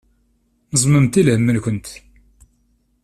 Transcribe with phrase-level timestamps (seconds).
[0.71, 1.87] Neẓmemt i lhem-nkent.